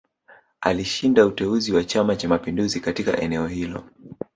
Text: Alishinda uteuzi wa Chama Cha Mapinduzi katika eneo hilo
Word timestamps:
Alishinda 0.61 1.25
uteuzi 1.25 1.73
wa 1.73 1.83
Chama 1.83 2.15
Cha 2.15 2.27
Mapinduzi 2.27 2.79
katika 2.79 3.21
eneo 3.21 3.47
hilo 3.47 3.83